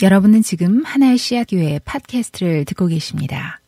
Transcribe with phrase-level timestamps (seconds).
[0.00, 3.58] 여러분은 지금 하나의 씨앗 교회 팟캐스트를 듣고 계십니다.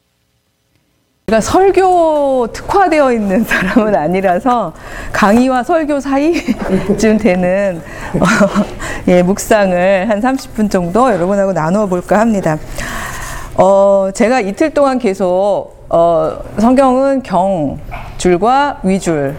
[1.26, 4.72] 제가 설교 특화되어 있는 사람은 아니라서
[5.12, 7.82] 강의와 설교 사이쯤 되는
[8.14, 8.64] 어,
[9.08, 12.56] 예, 묵상을 한 30분 정도 여러분하고 나누어 볼까 합니다.
[13.56, 17.80] 어, 제가 이틀 동안 계속 어, 성경은 경
[18.18, 19.34] 줄과 위줄,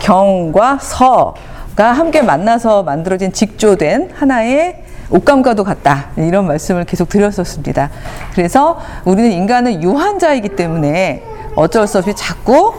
[0.00, 6.10] 경과 서가 함께 만나서 만들어진 직조된 하나의 옷감과도 같다.
[6.16, 7.90] 이런 말씀을 계속 드렸었습니다.
[8.34, 11.22] 그래서 우리는 인간은 유한자이기 때문에
[11.54, 12.74] 어쩔 수 없이 자꾸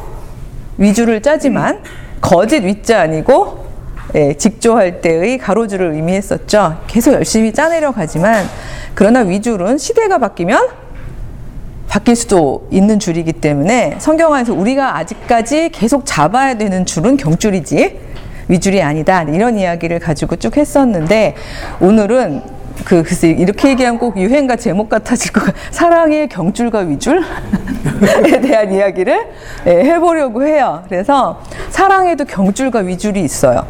[0.78, 1.82] 위주를 짜지만
[2.22, 3.66] 거짓 위자 아니고
[4.16, 6.78] 예, 직조할 때의 가로줄을 의미했었죠.
[6.88, 8.46] 계속 열심히 짜내려 가지만
[8.94, 10.70] 그러나 위줄은 시대가 바뀌면
[11.88, 18.00] 바뀔 수도 있는 줄이기 때문에 성경 안에서 우리가 아직까지 계속 잡아야 되는 줄은 경줄이지
[18.48, 19.24] 위줄이 아니다.
[19.24, 21.36] 이런 이야기를 가지고 쭉 했었는데
[21.80, 22.42] 오늘은
[22.84, 25.62] 그 글쎄 이렇게 얘기하면 꼭 유행가 제목 같아질 것 같아요.
[25.72, 27.22] 사랑의 경줄과 위줄에
[28.42, 29.28] 대한 이야기를
[29.68, 30.84] 예, 해보려고 해요.
[30.90, 33.66] 그래서 사랑에도 경줄과 위줄이 있어요.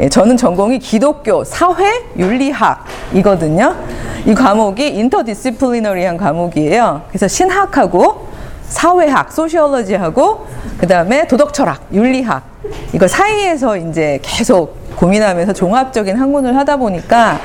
[0.00, 1.84] 예, 저는 전공이 기독교 사회
[2.16, 3.76] 윤리학이거든요.
[4.24, 7.02] 이 과목이 인터디시플리너리한 과목이에요.
[7.08, 8.31] 그래서 신학하고
[8.72, 10.46] 사회학, 소시올러지하고
[10.78, 12.42] 그다음에 도덕철학, 윤리학
[12.94, 17.38] 이거 사이에서 이제 계속 고민하면서 종합적인 학문을 하다 보니까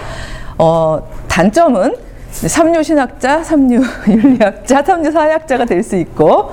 [0.58, 1.95] 어 단점은
[2.31, 6.52] 삼류 신학자, 삼류 윤리학자, 삼류 사회학자가 될 수 있고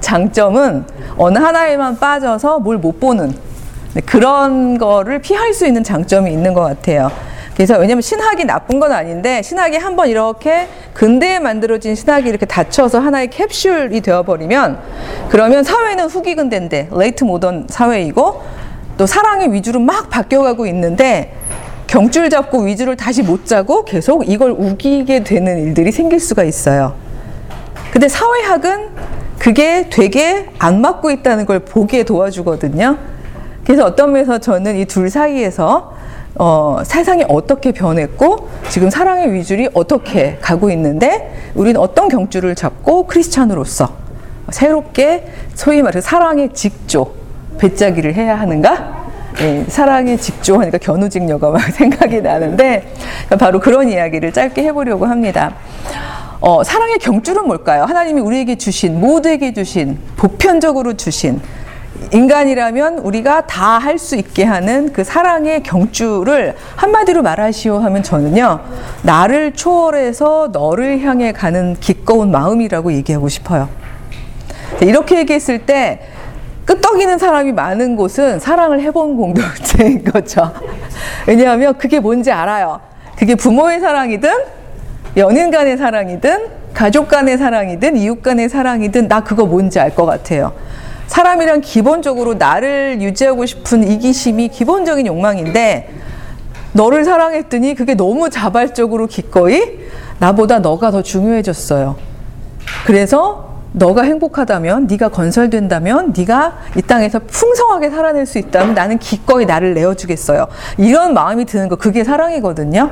[0.00, 0.84] 장점은
[1.16, 3.32] 어느 하나에만 빠져서 뭘 못 보는
[4.04, 7.10] 그런 거를 피할 수 있는 장점이 있는 것 같아요.
[7.56, 13.30] 그래서 왜냐면 신학이 나쁜 건 아닌데 신학이 한번 이렇게 근대에 만들어진 신학이 이렇게 닫혀서 하나의
[13.30, 14.78] 캡슐이 되어버리면
[15.30, 18.42] 그러면 사회는 후기 근대인데 late modern 사회이고
[18.98, 21.32] 또 사랑의 위줄로 막 바뀌어가고 있는데
[21.86, 26.94] 경줄 잡고 위줄을 다시 못 짜고 계속 이걸 우기게 되는 일들이 생길 수가 있어요.
[27.90, 28.88] 근데 사회학은
[29.38, 32.98] 그게 되게 안 맞고 있다는 걸 보기에 도와주거든요.
[33.64, 35.95] 그래서 어떤 면에서 저는 이 둘 사이에서
[36.38, 43.88] 어, 세상이 어떻게 변했고 지금 사랑의 위줄이 어떻게 가고 있는데 우리는 어떤 경줄을 잡고 크리스찬으로서
[44.50, 47.12] 새롭게 소위 말해서 사랑의 직조
[47.58, 49.06] 배짜기를 해야 하는가?
[49.40, 52.92] 예, 사랑의 직조 하니까 견우직녀가 막 생각이 나는데
[53.38, 55.54] 바로 그런 이야기를 짧게 해보려고 합니다.
[56.40, 57.84] 어, 사랑의 경줄은 뭘까요?
[57.84, 61.40] 하나님이 우리에게 주신 모두에게 주신 보편적으로 주신
[62.12, 68.60] 인간이라면 우리가 다 할 수 있게 하는 그 사랑의 경주를 한마디로 말하시오 하면 저는요,
[69.02, 73.68] 나를 초월해서 너를 향해 가는 기꺼운 마음이라고 얘기하고 싶어요.
[74.80, 76.00] 이렇게 얘기했을 때,
[76.66, 80.52] 끄떡이는 사람이 많은 곳은 사랑을 해본 공동체인 거죠.
[81.26, 82.80] 왜냐하면 그게 뭔지 알아요.
[83.16, 84.30] 그게 부모의 사랑이든,
[85.16, 90.52] 연인 간의 사랑이든, 가족 간의 사랑이든, 이웃 간의 사랑이든, 나 그거 뭔지 알 것 같아요.
[91.06, 95.88] 사람이란 기본적으로 나를 유지하고 싶은 이기심이 기본적인 욕망인데
[96.72, 99.78] 너를 사랑했더니 그게 너무 자발적으로 기꺼이
[100.18, 101.96] 나보다 너가 더 중요해졌어요.
[102.86, 109.74] 그래서 너가 행복하다면, 네가 건설된다면, 네가 이 땅에서 풍성하게 살아낼 수 있다면 나는 기꺼이 나를
[109.74, 110.46] 내어주겠어요.
[110.78, 112.90] 이런 마음이 드는 거 그게 사랑이거든요.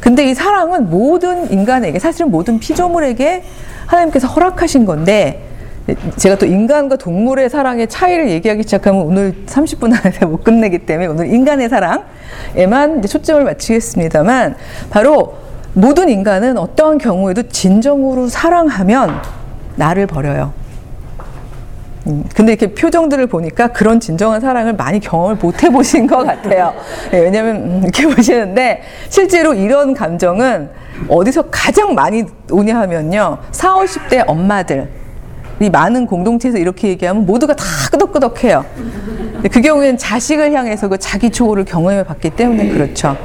[0.00, 3.44] 근데 이 사랑은 모든 인간에게 사실은 모든 피조물에게
[3.86, 5.51] 하나님께서 허락하신 건데
[6.16, 11.26] 제가 또 인간과 동물의 사랑의 차이를 얘기하기 시작하면 오늘 30분 안에 못 끝내기 때문에 오늘
[11.32, 14.54] 인간의 사랑에만 초점을 맞추겠습니다만
[14.90, 15.34] 바로
[15.74, 19.20] 모든 인간은 어떠한 경우에도 진정으로 사랑하면
[19.76, 20.52] 나를 버려요.
[22.06, 26.74] 음, 근데 이렇게 표정들을 보니까 그런 진정한 사랑을 많이 경험을 못 해보신 것 같아요.
[27.10, 30.68] 네, 왜냐면 음, 이렇게 보시는데 실제로 이런 감정은
[31.08, 33.38] 어디서 가장 많이 오냐 하면요.
[33.52, 34.88] 4, 50대 엄마들,
[35.62, 38.64] 이 많은 공동체에서 이렇게 얘기하면 모두가 다 끄덕끄덕해요.
[39.50, 43.16] 그 경우에는 자식을 향해서 그 자기 초월을 경험해 봤기 때문에 그렇죠.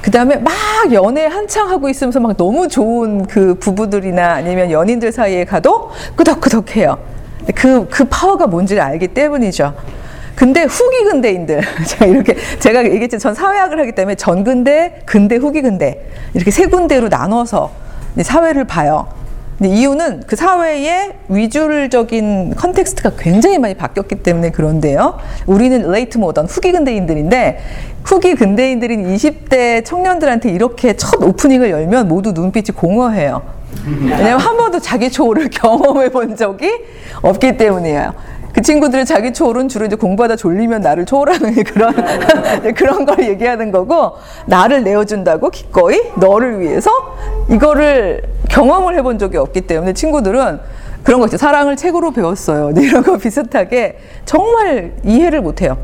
[0.00, 0.52] 그 다음에 막
[0.92, 6.98] 연애 한창 하고 있으면서 막 너무 좋은 그 부부들이나 아니면 연인들 사이에 가도 끄덕끄덕해요.
[7.54, 9.74] 그, 그 파워가 뭔지를 알기 때문이죠.
[10.34, 13.18] 근데 후기 근대인들, 제가 이렇게, 제가 얘기했죠.
[13.18, 16.06] 전 사회학을 하기 때문에 전근대, 근대, 후기 근대.
[16.32, 17.72] 이렇게 세 군데로 나눠서
[18.22, 19.08] 사회를 봐요.
[19.66, 25.18] 이유는 그 사회의 위줄적인 context가 굉장히 많이 바뀌었기 때문에 그런데요.
[25.46, 27.58] 우리는 late modern, 후기 근대인들인데
[28.04, 33.42] 후기 근대인들인 20대 청년들한테 이렇게 첫 오프닝을 열면 모두 눈빛이 공허해요.
[33.86, 36.70] 왜냐면 한 번도 자기 초월을 경험해 본 적이
[37.22, 38.14] 없기 때문이에요.
[38.58, 41.94] 그 친구들은 자기 초월은 주로 이제 공부하다 졸리면 나를 초월하는 그런
[42.74, 44.14] 그런 걸 얘기하는 거고
[44.46, 46.90] 나를 내어준다고 기꺼이 너를 위해서
[47.48, 50.58] 이거를 경험을 해본 적이 없기 때문에 친구들은
[51.04, 51.36] 그런 거 있죠.
[51.36, 52.72] 사랑을 책으로 배웠어요.
[52.76, 55.78] 이런 거 비슷하게 정말 이해를 못해요.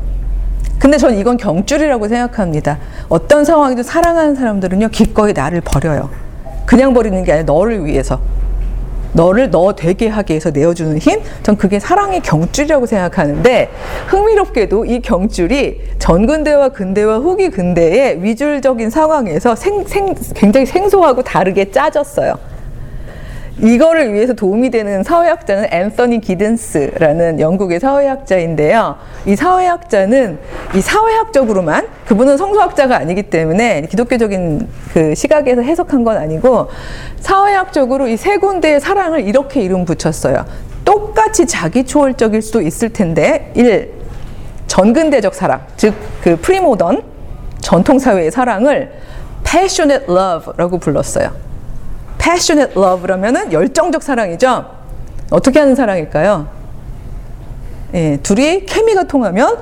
[0.77, 2.79] 근데 저는 이건 경줄이라고 생각합니다.
[3.07, 6.09] 어떤 상황이든 사랑하는 사람들은요, 기꺼이 나를 버려요.
[6.65, 8.19] 그냥 버리는 게 아니라 너를 위해서.
[9.15, 11.21] 너를 너 되게 하기 위해서 내어주는 힘?
[11.41, 13.69] 전 그게 사랑의 경줄이라고 생각하는데
[14.07, 22.54] 흥미롭게도 이 경줄이 전근대와 근대와 후기 근대의 위줄적인 상황에서 생, 생, 굉장히 생소하고 다르게 짜졌어요.
[23.57, 28.97] 이거를 위해서 도움이 되는 사회학자는 앤서니 기든스라는 영국의 사회학자인데요.
[29.25, 30.37] 이 사회학자는
[30.75, 36.67] 이 사회학적으로만 그분은 성소학자가 아니기 때문에 기독교적인 그 시각에서 해석한 건 아니고
[37.21, 40.45] 사회학적으로 이 세 군데의 사랑을 이렇게 이름 붙였어요.
[40.83, 43.89] 똑같이 자기 초월적일 수도 있을 텐데 1.
[44.67, 47.03] 전근대적 사랑, 즉 그 프리모던
[47.61, 48.91] 전통 사회의 사랑을
[49.43, 51.31] passionate love라고 불렀어요.
[52.25, 54.65] Passionate love라면은 열정적 사랑이죠.
[55.29, 56.47] 어떻게 하는 사랑일까요?
[57.93, 59.55] 예, 둘이 케미가 통하면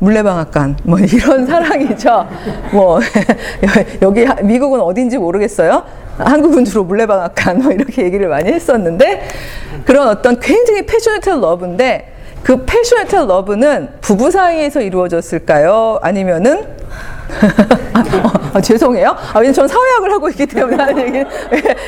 [0.00, 2.28] 물레방앗간 뭐 이런 사랑이죠.
[2.72, 3.00] 뭐
[4.02, 5.82] 여기 미국은 어딘지 모르겠어요.
[6.18, 9.26] 한국은 주로 물레방앗간 뭐 이렇게 얘기를 많이 했었는데
[9.86, 12.12] 그런 어떤 굉장히 패셔네트 러브인데
[12.42, 15.98] 그 패셔네트 러브는 부부 사이에서 이루어졌을까요?
[16.02, 16.66] 아니면은
[18.12, 19.10] 아, 아, 죄송해요.
[19.10, 21.26] 아, 왜냐면 저는 사회학을 하고 있기 때문에 하는 얘기는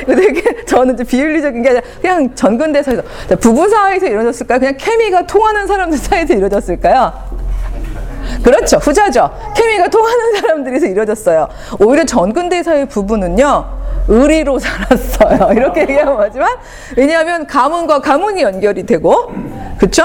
[0.07, 2.91] 되게 저는 좀 비윤리적인 게 아니라 그냥 전근대에서
[3.39, 4.59] 부부 사이에서 이루어졌을까요?
[4.59, 7.13] 그냥 케미가 통하는 사람들 사이에서 이루어졌을까요?
[8.43, 8.77] 그렇죠.
[8.77, 9.29] 후자죠.
[9.55, 11.47] 케미가 통하는 사람들에서 이루어졌어요.
[11.79, 13.83] 오히려 전근대사의 부부는요.
[14.07, 15.53] 의리로 살았어요.
[15.53, 16.49] 이렇게 얘기하면 하지만
[16.97, 19.31] 왜냐하면 가문과 가문이 연결이 되고
[19.77, 20.03] 그렇죠?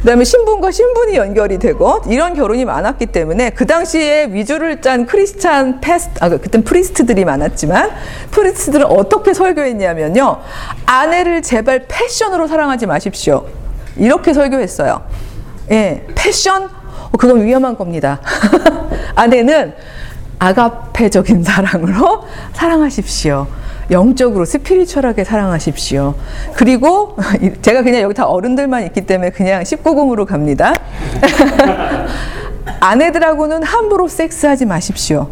[0.00, 6.18] 그다음에 신분과 신분이 연결이 되고 이런 결혼이 많았기 때문에 그 당시에 위줄을 짠 크리스찬 pastor
[6.20, 7.90] 아 그땐 priest들이 많았지만
[8.30, 10.38] priest들은 어떻게 설교했냐면요.
[10.86, 13.46] 아내를 제발 passion으로 사랑하지 마십시오.
[13.96, 15.02] 이렇게 설교했어요.
[15.72, 16.64] 예 passion?
[16.64, 18.20] 어, 그건 위험한 겁니다.
[19.16, 19.74] 아내는
[20.38, 23.46] 아가페적인 사랑으로 사랑하십시오.
[23.90, 26.14] 영적으로 spiritual하게 사랑하십시오.
[26.54, 27.16] 그리고
[27.62, 30.72] 제가 그냥 여기 다 어른들만 있기 때문에 그냥 19금으로 갑니다.
[32.80, 35.28] 아내들하고는 함부로 섹스하지 마십시오.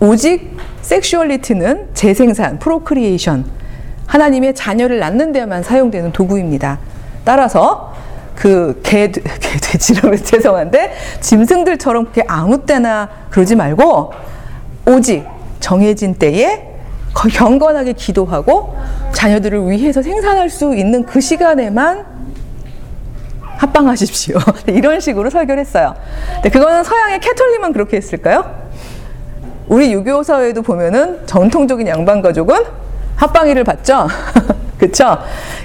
[0.00, 3.44] 오직 sexuality는 재생산, procreation,
[4.06, 6.78] 하나님의 자녀를 낳는 데만 사용되는 도구입니다.
[7.24, 7.94] 따라서
[8.34, 9.22] 그 개, 개
[9.60, 14.12] 돼지라고 죄송한데 짐승들처럼 그렇게 아무 때나 그러지 말고
[14.86, 15.26] 오직
[15.60, 16.77] 정해진 때에
[17.14, 18.76] 경건하게 기도하고
[19.12, 22.04] 자녀들을 위해서 생산할 수 있는 그 시간에만
[23.56, 24.38] 합방하십시오.
[24.68, 25.94] 이런 식으로 설교를 했어요.
[26.34, 28.68] 근데 그거는 서양의 캐톨릭만 그렇게 했을까요?
[29.68, 32.56] 우리 유교 사회도 보면은 전통적인 양반 가족은
[33.16, 34.06] 합방일을 받죠.
[34.78, 35.18] 그쵸?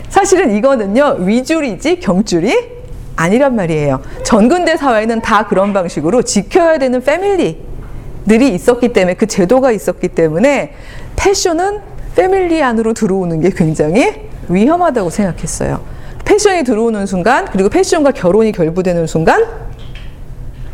[0.10, 2.74] 사실은 이거는요, 위줄이지 경줄이
[3.16, 4.02] 아니란 말이에요.
[4.24, 10.74] 전근대 사회는 다 그런 방식으로 지켜야 되는 패밀리들이 있었기 때문에, 그 제도가 있었기 때문에,
[11.24, 11.80] 패션은
[12.16, 15.80] 패밀리 안으로 들어오는 게 굉장히 위험하다고 생각했어요.
[16.26, 19.46] 패션이 들어오는 순간, 그리고 패션과 결혼이 결부되는 순간,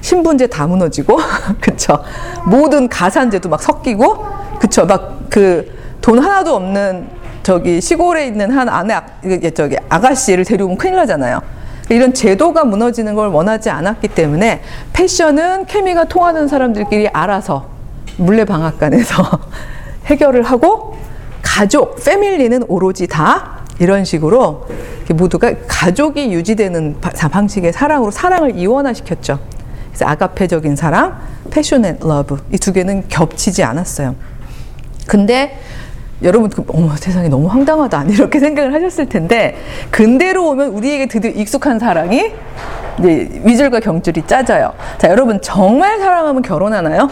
[0.02, 1.20] 신분제 다 무너지고,
[1.62, 2.04] 그쵸.
[2.46, 4.26] 모든 가산제도 막 섞이고,
[4.60, 4.86] 그쵸.
[4.86, 7.08] 막 그 돈 하나도 없는
[7.44, 8.96] 저기 시골에 있는 한 아내
[9.54, 11.42] 저기 아가씨를 데려오면 큰일 나잖아요.
[11.90, 14.62] 이런 제도가 무너지는 걸 원하지 않았기 때문에
[14.94, 17.68] 패션은 케미가 통하는 사람들끼리 알아서
[18.18, 19.24] 물레방앗간에서
[20.06, 20.98] 해결을 하고
[21.42, 24.68] 가족, family는 오로지 다 이런 식으로
[25.14, 29.40] 모두가 가족이 유지되는 방식의 사랑으로 사랑을 이원화시켰죠.
[29.90, 34.16] 그래서 아가페적인 사랑, passionate love 이 두 개는 겹치지 않았어요.
[35.08, 35.60] 근데
[36.22, 38.04] 여러분, 그, 어머, 세상에 너무 황당하다.
[38.12, 39.56] 이렇게 생각을 하셨을 텐데,
[39.90, 42.34] 근대로 오면 우리에게 드디어 익숙한 사랑이
[43.00, 44.74] 이제 위줄과 경줄이 짜져요.
[44.98, 47.10] 자, 여러분, 정말 사랑하면 결혼하나요?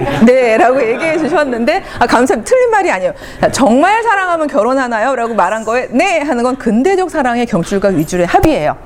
[0.24, 2.48] 네, 라고 얘기해 주셨는데, 아, 감사합니다.
[2.48, 3.12] 틀린 말이 아니에요.
[3.52, 5.14] 정말 사랑하면 결혼하나요?
[5.14, 8.76] 라고 말한 거에, 네, 하는 건 근대적 사랑의 경줄과 위줄의 합의예요.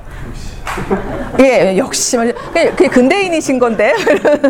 [1.39, 2.37] 예, 역시 말이죠.
[2.51, 3.93] 그게 근대인이신 건데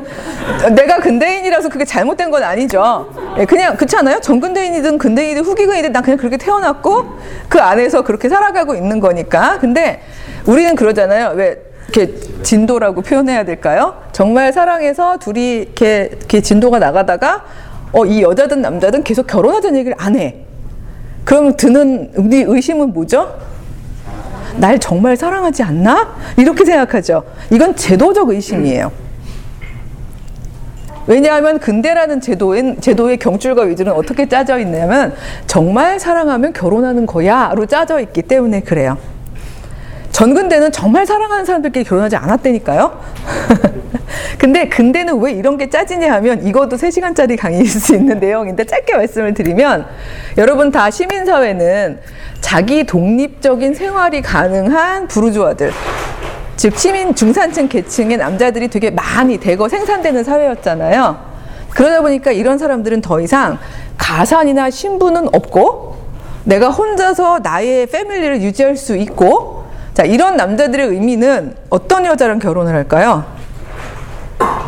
[0.74, 3.12] 내가 근대인이라서 그게 잘못된 건 아니죠.
[3.38, 4.20] 예, 그냥 그렇지 않아요?
[4.22, 7.20] 전근대인이든 근대인이든 후기근이든 난 그냥 그렇게 태어났고
[7.50, 9.60] 그 안에서 그렇게 살아가고 있는 거니까.
[9.60, 10.02] 근데
[10.46, 11.34] 우리는 그러잖아요.
[11.36, 14.02] 왜 이렇게 진도라고 표현해야 될까요?
[14.12, 17.46] 정말 사랑해서 둘이 이렇게, 이렇게 진도가 나가다가
[17.92, 20.38] 어, 이 여자든 남자든 계속 결혼하자는 얘기를 안 해.
[21.24, 23.40] 그럼 드는 우리 의심은 뭐죠?
[24.58, 26.16] 날 정말 사랑하지 않나?
[26.38, 27.24] 이렇게 생각하죠.
[27.52, 28.92] 이건 제도적 의심이에요.
[31.08, 35.14] 왜냐하면 근대라는 제도의, 제도의 경줄과 위주는 어떻게 짜져 있냐면
[35.46, 38.98] 정말 사랑하면 결혼하는 거야 로 짜져 있기 때문에 그래요.
[40.16, 43.02] 전근대는 정말 사랑하는 사람들끼리 결혼하지 않았다니까요.
[44.40, 49.34] 근데 근대는 왜 이런 게 짜지냐 하면 이것도 3시간짜리 강의일 수 있는 내용인데 짧게 말씀을
[49.34, 49.86] 드리면
[50.38, 52.00] 여러분 다 시민사회는
[52.40, 55.74] 자기 독립적인 생활이 가능한 부르주아들
[56.56, 61.20] 즉 시민 중산층 계층의 남자들이 되게 많이 대거 생산되는 사회였잖아요.
[61.72, 63.58] 그러다 보니까 이런 사람들은 더 이상
[63.98, 65.98] 가산이나 신분은 없고
[66.46, 69.65] 내가 혼자서 나의 패밀리를 유지할 수 있고
[69.96, 73.24] 자 이런 남자들의 의미는 어떤 여자랑 결혼을 할까요?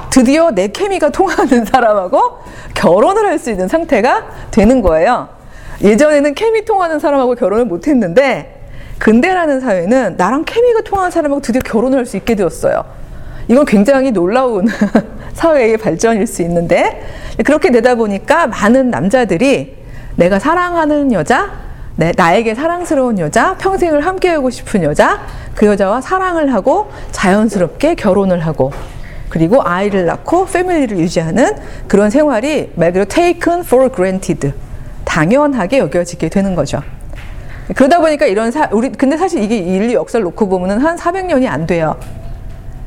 [0.10, 2.40] 드디어 내 케미가 통하는 사람하고
[2.74, 5.28] 결혼을 할 수 있는 상태가 되는 거예요.
[5.82, 8.68] 예전에는 케미 통하는 사람하고 결혼을 못 했는데
[9.00, 12.84] 근대라는 사회는 나랑 케미가 통하는 사람하고 드디어 결혼을 할 수 있게 되었어요.
[13.50, 14.66] 이건 굉장히 놀라운
[15.36, 17.06] 사회의 발전일 수 있는데
[17.46, 19.76] 그렇게 되다 보니까 많은 남자들이
[20.16, 21.52] 내가 사랑하는 여자,
[21.98, 25.20] 내, 나에게 사랑스러운 여자, 평생을 함께 하고 싶은 여자,
[25.56, 28.72] 그 여자와 사랑을 하고 자연스럽게 결혼을 하고
[29.30, 31.56] 그리고 아이를 낳고 패밀리를 유지하는
[31.88, 34.54] 그런 생활이 말 그대로 taken for granted
[35.06, 36.82] 당연하게 여겨지게 되는 거죠.
[37.76, 41.66] 그러다 보니까 이런 사, 우리, 근데 사실 이게 인류 역사를 놓고 보면은 한 400년이 안
[41.66, 41.98] 돼요.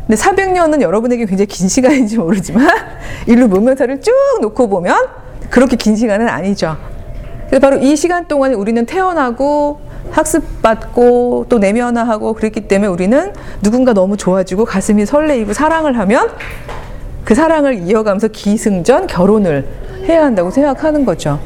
[0.07, 2.69] 근데 400년은 여러분에게 굉장히 긴 시간인지 모르지만
[3.27, 4.97] 인류 문명사를 쭉 놓고 보면
[5.51, 6.77] 그렇게 긴 시간은 아니죠.
[7.51, 9.81] 그래서 바로 이 시간 동안에 우리는 태어나고
[10.13, 16.31] 학습받고 또 내면화하고 그랬기 때문에 우리는 누군가 너무 좋아지고 가슴이 설레이고 사랑을 하면
[17.25, 19.67] 그 사랑을 이어가면서 기승전 결혼을
[20.09, 21.39] 해야 한다고 생각하는 거죠.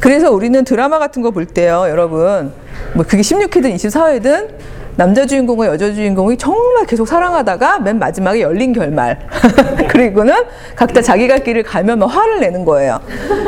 [0.00, 2.52] 그래서 우리는 드라마 같은 거 볼 때요, 여러분.
[2.94, 4.48] 뭐 그게 16회든 24회든
[4.96, 9.18] 남자 주인공과 여자 주인공이 정말 계속 사랑하다가 맨 마지막에 열린 결말.
[9.90, 10.34] 그리고는
[10.74, 12.98] 각자 자기가 길을 가면 막 화를 내는 거예요.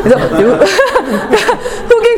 [0.02, 0.18] 그래서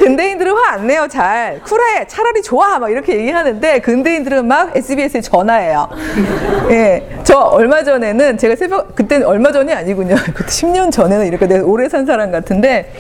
[0.04, 1.60] 근대인들은 화 안 내요, 잘.
[1.64, 5.88] 쿨해, 차라리 좋아, 막 이렇게 얘기하는데 근대인들은 막 SBS에 전화해요.
[6.70, 7.06] 예.
[7.24, 10.14] 저 얼마 전에는 제가 새벽, 그때는 얼마 전이 아니군요.
[10.34, 12.92] 그때 10년 전에는 이렇게 내가 오래 산 사람 같은데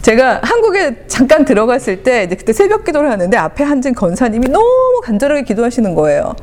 [0.00, 5.42] 제가 한국에 잠깐 들어갔을 때 이제 그때 새벽 기도를 하는데 앞에 앉은 건사님이 너무 간절하게
[5.42, 6.34] 기도하시는 거예요.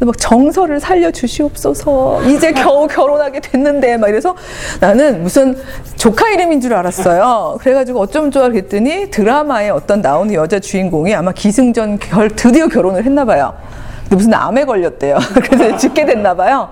[0.00, 2.22] 막 정서를 살려 주시옵소서.
[2.24, 4.36] 이제 겨우 결혼하게 됐는데 막 이래서
[4.80, 5.56] 나는 무슨
[5.96, 7.56] 조카 이름인 줄 알았어요.
[7.60, 13.24] 그래가지고 어쩜 좋아 그랬더니 드라마에 어떤 나오는 여자 주인공이 아마 기승전 결 드디어 결혼을 했나
[13.24, 13.54] 봐요.
[14.10, 15.18] 무슨 암에 걸렸대요.
[15.42, 16.68] 그래서 죽게 됐나 봐요.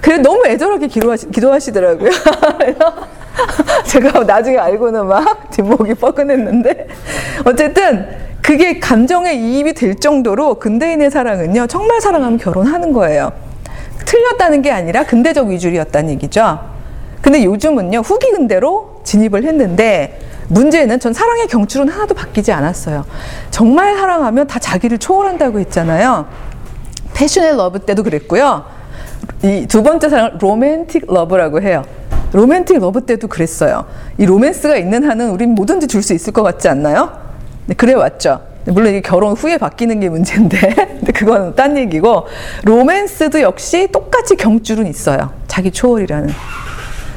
[0.00, 2.10] 그래 너무 애절하게 기도하시, 기도하시더라고요.
[3.86, 6.88] 제가 나중에 알고는 막 뒷목이 뻐근했는데
[7.44, 13.32] 어쨌든 그게 감정에 이입이 될 정도로 근대인의 사랑은요 정말 사랑하면 결혼하는 거예요.
[14.04, 16.58] 틀렸다는 게 아니라 근대적 위줄이었다는 얘기죠.
[17.20, 20.18] 근데 요즘은요 후기 근대로 진입을 했는데
[20.48, 23.04] 문제는 전 사랑의 경줄은 하나도 바뀌지 않았어요.
[23.50, 26.26] 정말 사랑하면 다 자기를 초월한다고 했잖아요.
[27.14, 28.64] passionate love 때도 그랬고요.
[29.44, 31.84] 이 두 번째 사랑을 romantic love라고 해요.
[32.32, 33.86] romantic love 때도 그랬어요.
[34.18, 37.21] 이 로맨스가 있는 한은 우린 뭐든지 줄 수 있을 것 같지 않나요?
[37.66, 38.40] 네, 그래 왔죠.
[38.64, 40.58] 물론 이게 결혼 후에 바뀌는 게 문제인데,
[40.98, 42.26] 근데 그건 딴 얘기고,
[42.64, 45.32] 로맨스도 역시 똑같이 경줄은 있어요.
[45.48, 46.30] 자기 초월이라는.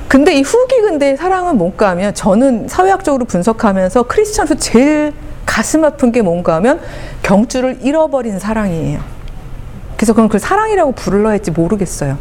[0.08, 5.14] 근데 이 후기 근대의 사랑은 뭔가 하면, 저는 사회학적으로 분석하면서 크리스천에서 제일
[5.46, 6.80] 가슴 아픈 게 뭔가 하면,
[7.22, 9.00] 경줄을 잃어버린 사랑이에요.
[9.98, 12.18] 그래서 그럼 그걸 사랑이라고 부르려 했지 모르겠어요.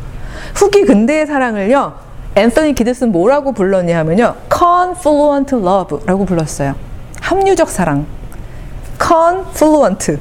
[0.55, 1.95] 후기 근대의 사랑을요,
[2.37, 4.35] 앤서니 기드슨 뭐라고 불렀냐 하면요.
[4.53, 6.75] confluent love라고 불렀어요.
[7.25, 8.05] 합류적 사랑.
[9.03, 10.19] confluent.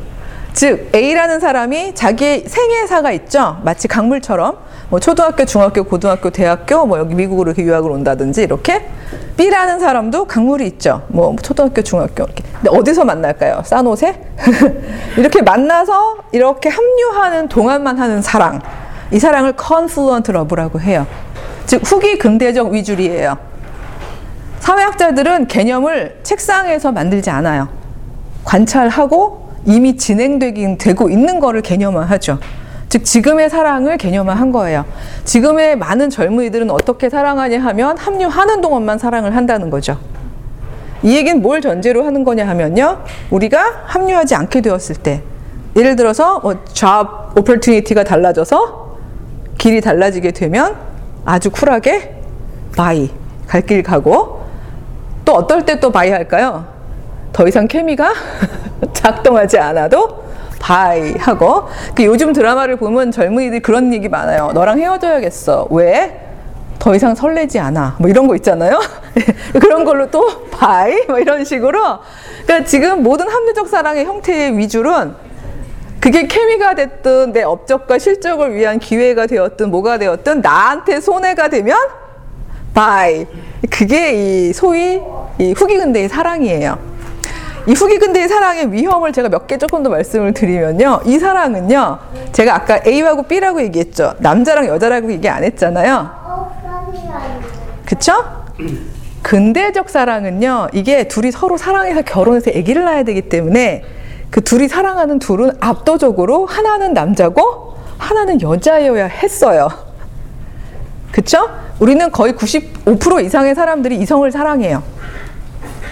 [0.53, 3.57] 즉 A라는 사람이 자기의 생애사가 있죠.
[3.63, 4.57] 마치 강물처럼
[4.89, 8.87] 뭐 초등학교, 중학교, 고등학교, 대학교 뭐 여기 미국으로 이렇게 유학을 온다든지 이렇게
[9.35, 11.03] B라는 사람도 강물이 있죠.
[11.09, 12.43] 뭐 초등학교, 중학교 이렇게.
[12.53, 13.63] 근데 어디서 만날까요?
[13.65, 14.21] 산호세?
[15.17, 18.61] 이렇게 만나서 이렇게 합류하는 동안만 하는 사랑.
[19.11, 21.05] 이 사랑을 confluent love라고 해요.
[21.65, 23.52] 즉 후기 근대적 위주리예요.
[24.63, 27.67] 사회학자들은 개념을 책상에서 만들지 않아요.
[28.45, 32.39] 관찰하고 이미 진행되긴 되고 있는 거를 개념화하죠.
[32.87, 34.85] 즉 지금의 사랑을 개념화한 거예요.
[35.25, 39.99] 지금의 많은 젊은이들은 어떻게 사랑하냐 하면 합류하는 동안만 사랑을 한다는 거죠.
[41.01, 43.03] 이 얘기는 뭘 전제로 하는 거냐 하면요.
[43.31, 45.23] 우리가 합류하지 않게 되었을 때
[45.75, 48.97] 예를 들어서 뭐 job opportunity가 달라져서
[49.57, 50.77] 길이 달라지게 되면
[51.25, 52.15] 아주 쿨하게
[52.77, 53.09] bye
[53.45, 54.42] 갈 길 가고
[55.25, 56.65] 또 어떨 때 또 bye 할까요?
[57.31, 58.13] 더 이상 케미가
[58.93, 60.23] 작동하지 않아도
[60.59, 64.51] bye 하고 그 요즘 드라마를 보면 젊은이들이 그런 얘기 많아요.
[64.53, 65.67] 너랑 헤어져야겠어.
[65.71, 66.19] 왜?
[66.79, 67.95] 더 이상 설레지 않아.
[67.99, 68.79] 뭐 이런 거 있잖아요.
[69.59, 71.99] 그런 걸로 또 bye 뭐 이런 식으로.
[72.45, 75.15] 그러니까 지금 모든 합리적 사랑의 형태의 위줄은
[75.99, 81.77] 그게 케미가 됐든 내 업적과 실적을 위한 기회가 되었든 뭐가 되었든 나한테 손해가 되면
[82.73, 83.25] Bye.
[83.69, 84.13] 그게
[84.49, 85.01] 이 소위
[85.39, 86.77] 이 후기 근대의 사랑이에요.
[87.65, 91.01] 이 후기 근대의 사랑의 위험을 제가 몇 개 조금 더 말씀을 드리면요.
[91.05, 91.97] 이 사랑은요.
[92.33, 94.13] 제가 아까 A하고 B라고 얘기했죠.
[94.19, 96.09] 남자랑 여자라고 얘기 안 했잖아요.
[97.85, 98.13] 그쵸?
[99.21, 103.83] 근대적 사랑은요, 이게 둘이 서로 사랑해서 결혼해서 아기를 낳아야 되기 때문에
[104.29, 109.69] 그 둘이 사랑하는 둘은 압도적으로 하나는 남자고 하나는 여자여야 했어요.
[111.13, 111.47] 그쵸?
[111.79, 114.81] 우리는 거의 95% 이상의 사람들이 이성을 사랑해요.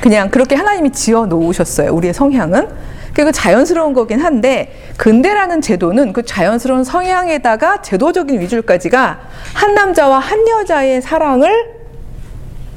[0.01, 1.93] 그냥 그렇게 하나님이 지어 놓으셨어요.
[1.93, 2.67] 우리의 성향은.
[3.13, 9.19] 그 자연스러운 거긴 한데 근대라는 제도는 그 자연스러운 성향에다가 제도적인 위줄까지가
[9.53, 11.51] 한 남자와 한 여자의 사랑을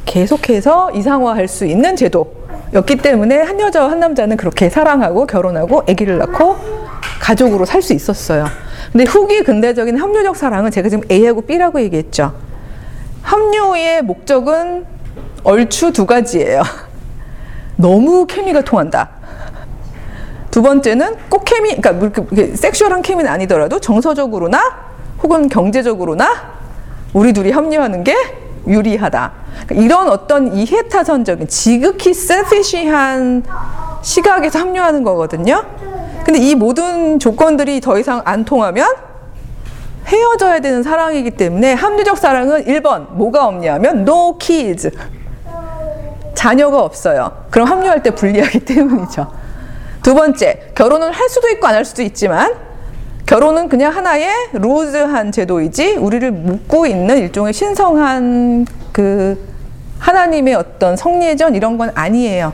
[0.04, 6.83] 계속해서 이상화할 수 있는 제도였기 때문에 한 여자와 한 남자는 그렇게 사랑하고 결혼하고 아기를 낳고
[7.20, 8.46] 가족으로 살 수 있었어요.
[8.92, 12.34] 근데 후기 근대적인 합류적 사랑은 제가 지금 A하고 B라고 얘기했죠.
[13.22, 14.86] 합류의 목적은
[15.42, 16.62] 얼추 두 가지예요.
[17.76, 19.10] 너무 케미가 통한다.
[20.50, 22.10] 두 번째는 꼭 케미, 그러니까 뭐
[22.54, 24.60] 섹슈얼한 케미는 아니더라도 정서적으로나
[25.22, 26.54] 혹은 경제적으로나
[27.12, 28.14] 우리 둘이 합류하는 게
[28.66, 29.32] 유리하다.
[29.66, 33.42] 그러니까 이런 어떤 이해타선적인 지극히 셀피시한
[34.02, 35.64] 시각에서 합류하는 거거든요.
[36.24, 38.88] 근데 이 모든 조건들이 더 이상 안 통하면
[40.06, 44.90] 헤어져야 되는 사랑이기 때문에 합리적 사랑은 1번 뭐가 없냐면 no kids
[46.34, 47.44] 자녀가 없어요.
[47.50, 49.30] 그럼 합류할 때 불리하기 때문이죠.
[50.02, 52.54] 두 번째, 결혼을 할 수도 있고 안 할 수도 있지만
[53.26, 59.38] 결혼은 그냥 하나의 루즈한 제도이지 우리를 묶고 있는 일종의 신성한 그
[59.98, 62.52] 하나님의 어떤 성례전 이런 건 아니에요.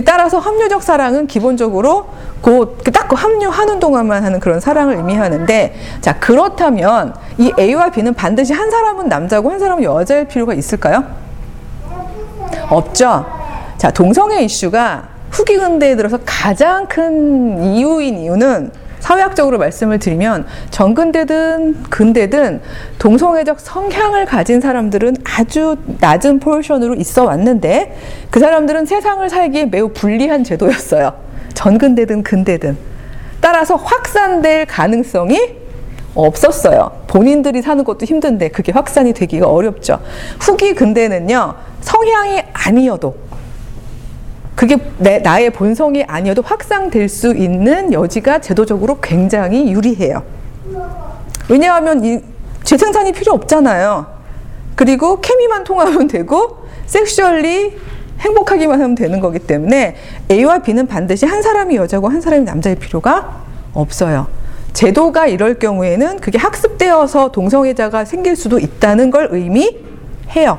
[0.00, 2.06] 따라서 합류적 사랑은 기본적으로
[2.42, 8.70] 곧딱 그 합류하는 동안만 하는 그런 사랑을 의미하는데 자 그렇다면 이 A와 B는 반드시 한
[8.70, 11.04] 사람은 남자고 한 사람은 여자일 필요가 있을까요?
[12.68, 13.24] 없죠.
[13.78, 22.62] 자 동성애 이슈가 후기 근대에 들어서 가장 큰 이유인 이유는 사회학적으로 말씀을 드리면 전근대든 근대든
[22.98, 27.98] 동성애적 성향을 가진 사람들은 아주 낮은 포션으로 있어 왔는데
[28.30, 31.12] 그 사람들은 세상을 살기에 매우 불리한 제도였어요.
[31.52, 32.78] 전근대든 근대든.
[33.42, 35.38] 따라서 확산될 가능성이
[36.14, 37.02] 없었어요.
[37.06, 40.00] 본인들이 사는 것도 힘든데 그게 확산이 되기가 어렵죠.
[40.40, 43.16] 후기 근대는요, 성향이 아니어도
[44.54, 50.22] 그게 내, 나의 본성이 아니어도 확산될 수 있는 여지가 제도적으로 굉장히 유리해요.
[51.48, 52.20] 왜냐하면 이
[52.62, 54.06] 재생산이 필요 없잖아요.
[54.76, 57.76] 그리고 케미만 통하면 되고 섹슈얼리
[58.20, 59.96] 행복하기만 하면 되는 거기 때문에
[60.30, 63.42] A와 B는 반드시 한 사람이 여자고 한 사람이 남자일 필요가
[63.74, 64.28] 없어요.
[64.72, 70.58] 제도가 이럴 경우에는 그게 학습되어서 동성애자가 생길 수도 있다는 걸 의미해요.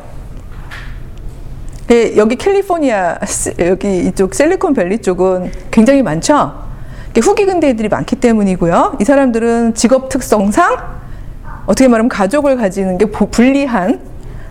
[1.87, 3.19] 네, 여기 캘리포니아
[3.59, 6.65] 여기 이쪽 셀리콘밸리 쪽은 굉장히 많죠.
[7.21, 8.97] 후기 근대들이 많기 때문이고요.
[8.99, 10.77] 이 사람들은 직업 특성상
[11.67, 13.99] 어떻게 말하면 가족을 가지는 게 불리한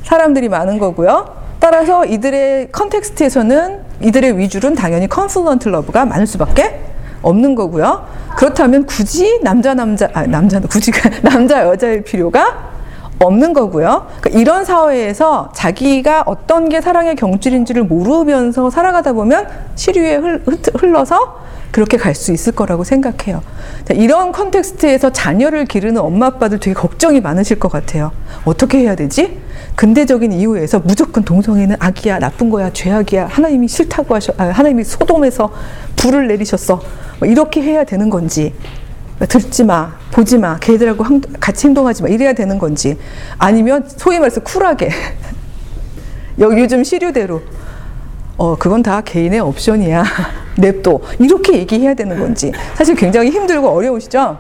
[0.04, 1.34] 사람들이 많은 거고요.
[1.58, 6.80] 따라서 이들의 context에서는 이들의 위줄은 당연히 confluent love가 많을 수밖에
[7.22, 8.06] 없는 거고요.
[8.36, 10.92] 그렇다면 굳이 남자 남자 아 남자는 굳이
[11.22, 12.73] 남자 여자일 필요가
[13.24, 14.06] 없는 거고요.
[14.20, 20.20] 그러니까 이런 사회에서 자기가 어떤 게 사랑의 경줄인지를 모르면서 살아가다 보면 시류에
[20.78, 23.42] 흘러서 그렇게 갈 수 있을 거라고 생각해요.
[23.94, 28.12] 이런 컨텍스트에서 자녀를 기르는 엄마 아빠들 되게 걱정이 많으실 것 같아요.
[28.44, 29.40] 어떻게 해야 되지?
[29.74, 35.50] 근대적인 이유에서 무조건 동성애는 악이야, 나쁜 거야, 죄악이야, 하나님이 싫다고 하셔, 아, 하나님이 소돔에서
[35.96, 36.80] 불을 내리셨어.
[37.18, 38.54] 뭐 이렇게 해야 되는 건지,
[39.28, 41.04] 듣지 마, 보지 마, 걔들하고
[41.40, 42.98] 같이 행동하지 마, 이래야 되는 건지,
[43.38, 44.90] 아니면 소위 말해서 쿨하게,
[46.38, 47.42] 요즘 시류대로,
[48.36, 50.04] 어, 그건 다 개인의 옵션이야.
[50.56, 51.00] 냅둬.
[51.18, 52.52] 이렇게 얘기해야 되는 건지.
[52.74, 54.38] 사실 굉장히 힘들고 어려우시죠?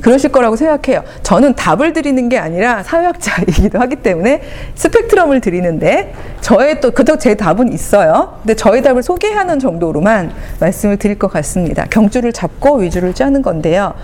[0.00, 1.02] 그러실 거라고 생각해요.
[1.22, 4.42] 저는 답을 드리는 게 아니라 사회학자이기도 하기 때문에
[4.74, 8.38] 스펙트럼을 드리는데 저의 또 그저 제 답은 있어요.
[8.42, 11.86] 근데 저의 답을 소개하는 정도로만 말씀을 드릴 것 같습니다.
[11.90, 13.94] 경주를 잡고 위주를 짜는 건데요.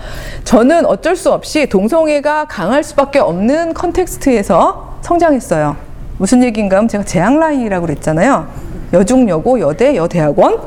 [0.43, 5.75] 저는 어쩔 수 없이 동성애가 강할 수밖에 없는 컨텍스트에서 성장했어요.
[6.17, 8.47] 무슨 얘기인가 하면 제가 재학 라인이라고 그랬잖아요.
[8.93, 10.59] 여중여고, 여대, 여대학원.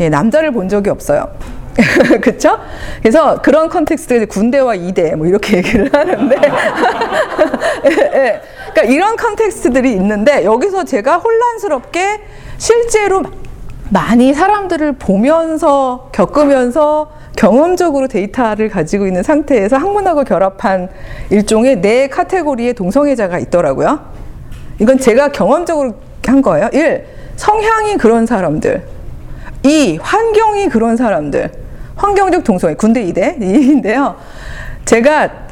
[0.00, 1.28] 예, 남자를 본 적이 없어요.
[2.20, 2.58] 그쵸?
[3.02, 6.36] 그래서 그런 context에 군대와 이대 뭐 이렇게 얘기를 하는데
[7.86, 8.40] 예, 예.
[8.72, 12.20] 그러니까 이런 context들이 있는데 여기서 제가 혼란스럽게
[12.58, 13.22] 실제로
[13.90, 20.88] 많이 사람들을 보면서 겪으면서 경험적으로 데이터를 가지고 있는 상태에서 학문하고 결합한
[21.30, 24.00] 일종의 네 카테고리의 동성애자가 있더라고요.
[24.80, 25.94] 이건 제가 경험적으로
[26.26, 26.68] 한 거예요.
[26.72, 27.04] 1.
[27.36, 28.84] 성향이 그런 사람들.
[29.62, 29.98] 2.
[30.00, 31.63] 환경이 그런 사람들.
[31.96, 32.74] 환경적 동성애.
[32.74, 33.36] 군대 이대.
[33.40, 34.16] 이인데요.
[34.84, 35.44] 제가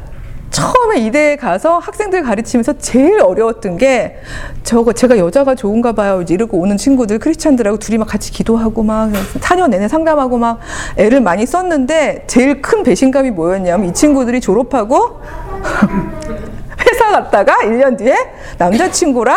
[0.51, 4.17] 처음에 이대에 가서 학생들 가르치면서 제일 어려웠던 게
[4.61, 6.23] 저거 제가 여자가 좋은가 봐요.
[6.29, 10.59] 이러고 오는 친구들 크리스찬들하고 둘이 막 같이 기도하고 막 4년 내내 상담하고 막
[10.97, 15.21] 애를 많이 썼는데 제일 큰 배신감이 뭐였냐면 이 친구들이 졸업하고
[16.87, 18.15] 회사 갔다가 1년 뒤에
[18.59, 19.35] 남자친구랑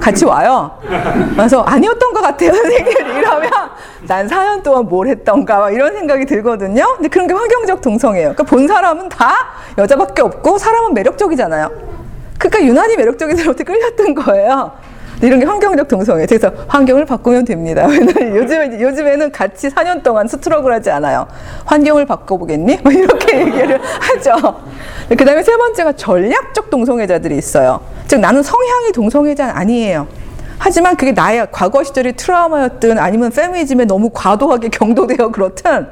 [0.00, 0.72] 같이 와요.
[1.34, 2.94] 그래서 아니었던 것 같아요, 선생님.
[4.12, 6.84] 난 4년 동안 뭘 했던가 막 이런 생각이 들거든요.
[6.96, 8.34] 근데 그런 게 환경적 동성이에요.
[8.34, 9.32] 그러니까 본 사람은 다
[9.78, 11.70] 여자밖에 없고 사람은 매력적이잖아요.
[12.38, 14.72] 그러니까 유난히 매력적인 사람한테 끌렸던 거예요.
[15.22, 16.26] 이런 게 환경적 동성애.
[16.26, 17.86] 그래서 환경을 바꾸면 됩니다.
[18.20, 21.26] 요즘에, 요즘에는 같이 4년 동안 스트럭을 하지 않아요.
[21.64, 22.80] 환경을 바꿔보겠니?
[22.82, 24.60] 뭐 이렇게 얘기를 하죠.
[25.08, 27.80] 그 다음에 세 번째가 전략적 동성애자들이 있어요.
[28.08, 30.06] 즉, 나는 성향이 동성애자 아니에요.
[30.64, 35.88] 하지만 그게 나의 과거 시절의 트라우마였든 아니면 페미니즘에 너무 과도하게 경도되어 그렇든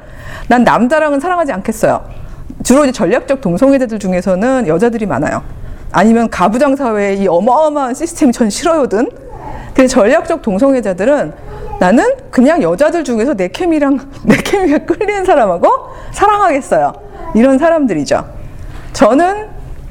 [0.47, 2.05] 난 남자랑은 사랑하지 않겠어요.
[2.63, 5.43] 주로 이제 전략적 동성애자들 중에서는 여자들이 많아요.
[5.91, 9.09] 아니면 가부장 사회의 이 어마어마한 시스템이 전 싫어요든.
[9.73, 11.33] 그래서 전략적 동성애자들은
[11.81, 15.67] 나는 그냥 여자들 중에서 내 케미랑 내 케미가 끌리는 사람하고
[16.13, 16.93] 사랑하겠어요.
[17.35, 18.25] 이런 사람들이죠.
[18.93, 19.49] 저는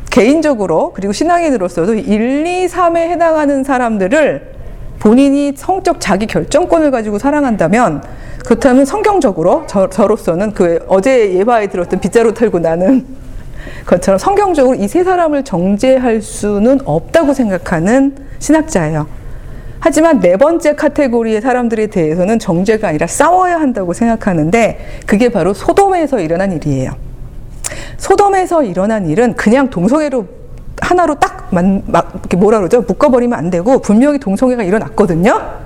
[0.08, 4.59] 개인적으로 그리고 신앙인으로서도 1, 2, 3에 해당하는 사람들을
[5.00, 8.02] 본인이 성적 자기 결정권을 가지고 사랑한다면
[8.44, 13.06] 그렇다면 성경적으로 저, 저로서는 그 어제 예바에 들었던 빗자루 털고 나는
[13.86, 19.06] 것처럼 성경적으로 이 세 사람을 정죄할 수는 없다고 생각하는 신학자예요.
[19.78, 26.52] 하지만 네 번째 카테고리의 사람들에 대해서는 정죄가 아니라 싸워야 한다고 생각하는데 그게 바로 소돔에서 일어난
[26.52, 26.92] 일이에요.
[27.96, 30.39] 소돔에서 일어난 일은 그냥 동성애로
[30.80, 32.82] 하나로 딱 만, 막 이렇게 뭐라 그러죠?
[32.82, 35.60] 묶어버리면 안 되고 분명히 동성애가 일어났거든요.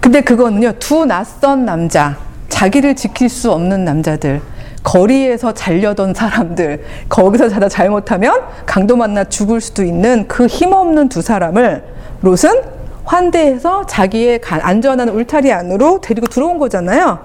[0.00, 2.16] 근데 그거는요 두 낯선 남자,
[2.48, 4.40] 자기를 지킬 수 없는 남자들,
[4.82, 11.82] 거리에서 잘려던 사람들, 거기서 자다 잘못하면 강도 만나 죽을 수도 있는 그 힘없는 두 사람을
[12.22, 12.62] 롯은
[13.04, 17.18] 환대해서 자기의 안전한 울타리 안으로 데리고 들어온 거잖아요.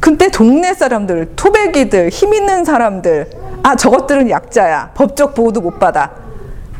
[0.00, 3.30] 근데 동네 사람들, 토백이들, 힘 있는 사람들,
[3.62, 4.90] 아, 저것들은 약자야.
[4.94, 6.10] 법적 보호도 못 받아.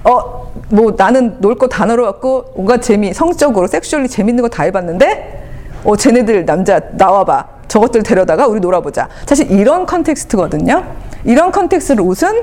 [0.04, 5.42] 어, 뭐 나는 놀 거 다 놀아갖고 온갖 재미, 성적으로, sexually 재밌는 거 다 해봤는데,
[5.84, 7.46] 어, 쟤네들 남자 나와봐.
[7.68, 9.08] 저것들 데려다가 우리 놀아보자.
[9.26, 10.84] 사실 이런 context거든요.
[11.24, 12.42] 이런 context를 롯은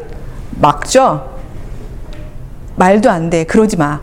[0.59, 1.29] 막죠.
[2.77, 3.43] 말도 안 돼.
[3.43, 3.99] 그러지 마.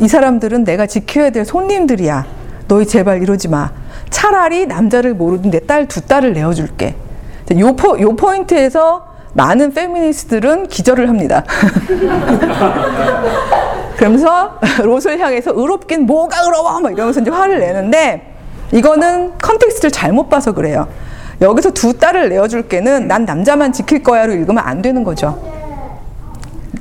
[0.00, 2.26] 이 사람들은 내가 지켜야 될 손님들이야.
[2.68, 3.70] 너희 제발 이러지 마.
[4.10, 6.96] 차라리 남자를 모르는 내 딸 두 딸을 내어줄게.
[7.58, 11.44] 요, 포, 요 포인트에서 많은 페미니스트들은 기절을 합니다.
[13.96, 16.80] 그러면서 롯을 향해서 의롭긴 뭐가 의로워!
[16.80, 18.34] 막 이러면서 이제 화를 내는데
[18.72, 20.88] 이거는 context를 잘못 봐서 그래요.
[21.40, 25.59] 여기서 두 딸을 내어줄 게는 난 남자만 지킬 거야로 읽으면 안 되는 거죠.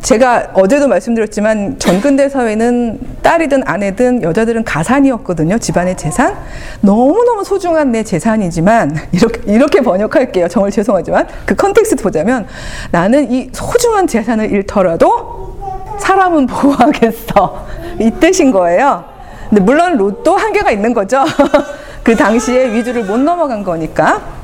[0.01, 5.57] 제가 어제도 말씀드렸지만 전근대 사회는 딸이든 아내든 여자들은 가산이었거든요.
[5.57, 6.35] 집안의 재산.
[6.81, 10.47] 너무너무 소중한 내 재산이지만 이렇게 이렇게 번역할게요.
[10.47, 12.47] 정말 죄송하지만 그 context 보자면
[12.91, 15.57] 나는 이 소중한 재산을 잃더라도
[15.99, 17.67] 사람은 보호하겠어.
[17.99, 19.03] 이 뜻인 거예요.
[19.49, 21.25] 근데 물론 롯도 한계가 있는 거죠.
[22.03, 24.38] 그 당시에 위주를 못 넘어간 거니까.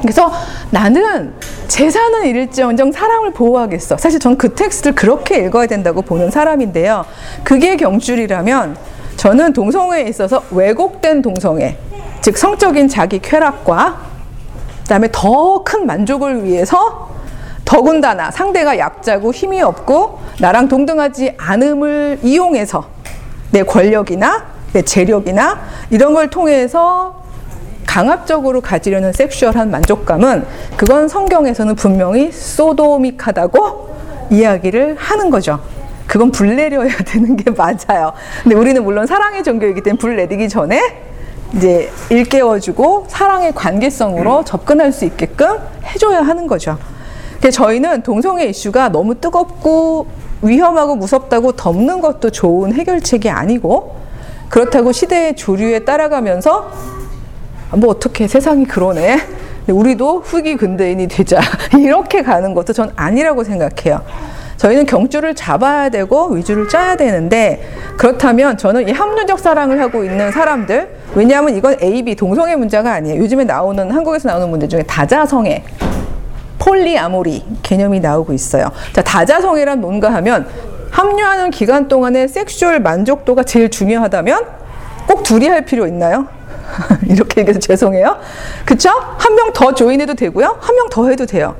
[0.00, 0.30] 그래서
[0.70, 1.32] 나는
[1.68, 3.96] 재산은 잃을지언정 사람을 보호하겠어.
[3.96, 7.04] 사실 전 그 텍스트를 그렇게 읽어야 된다고 보는 사람인데요.
[7.44, 8.76] 그게 경줄이라면
[9.16, 11.76] 저는 동성애에 있어서 왜곡된 동성애,
[12.20, 14.00] 즉 성적인 자기 쾌락과
[14.82, 17.10] 그다음에 더 큰 만족을 위해서
[17.64, 22.84] 더군다나 상대가 약자고 힘이 없고 나랑 동등하지 않음을 이용해서
[23.52, 27.21] 내 권력이나 내 재력이나 이런 걸 통해서
[27.86, 30.44] 강압적으로 가지려는 섹슈얼한 만족감은
[30.76, 33.92] 그건 성경에서는 분명히 소도믹하다고
[34.30, 35.60] 이야기를 하는 거죠.
[36.06, 38.12] 그건 불 내려야 되는 게 맞아요.
[38.42, 40.80] 근데 우리는 물론 사랑의 종교이기 때문에 불 내리기 전에
[41.54, 46.78] 이제 일깨워주고 사랑의 관계성으로 접근할 수 있게끔 해줘야 하는 거죠.
[47.50, 50.06] 저희는 동성애 이슈가 너무 뜨겁고
[50.42, 53.96] 위험하고 무섭다고 덮는 것도 좋은 해결책이 아니고
[54.48, 56.70] 그렇다고 시대의 조류에 따라가면서
[57.76, 59.20] 뭐 어떻게 세상이 그러네
[59.68, 61.40] 우리도 후기 근대인이 되자
[61.78, 64.02] 이렇게 가는 것도 전 아니라고 생각해요.
[64.56, 70.88] 저희는 경주를 잡아야 되고 위주를 짜야 되는데 그렇다면 저는 이 합리적 사랑을 하고 있는 사람들
[71.14, 73.20] 왜냐하면 이건 A, B 동성애 문제가 아니에요.
[73.20, 75.64] 요즘에 나오는 한국에서 나오는 문제 중에 다자성애
[76.58, 78.70] polyamory 개념이 나오고 있어요.
[78.92, 80.46] 자, 다자성애란 뭔가 하면
[80.92, 84.44] 합류하는 기간 동안의 sexual 만족도가 제일 중요하다면
[85.08, 86.28] 꼭 둘이 할 필요 있나요?
[87.08, 88.16] 이렇게 얘기해서 죄송해요.
[88.64, 88.90] 그쵸?
[89.18, 90.56] 한 명 더 join해도 되고요.
[90.60, 91.54] 한 명 더 해도 돼요.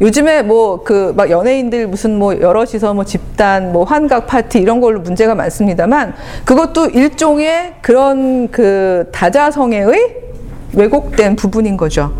[0.00, 5.00] 요즘에 뭐 그 막 연예인들 무슨 뭐 여럿이서 뭐 집단 뭐 환각 파티 이런 걸로
[5.00, 10.16] 문제가 많습니다만 그것도 일종의 그런 그 다자성애의
[10.74, 12.12] 왜곡된 부분인 거죠.